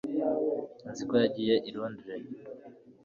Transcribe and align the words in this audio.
nzi 0.89 1.03
ko 1.09 1.13
yagiye 1.23 1.55
i 1.69 1.71
londres 1.75 2.25